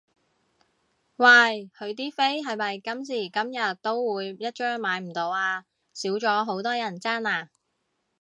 [1.17, 1.25] 喂
[1.77, 5.67] 佢啲飛係咪今時今日都會一張買唔到啊？
[5.93, 7.51] 少咗好多人爭啦？